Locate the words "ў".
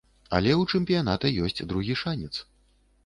0.61-0.77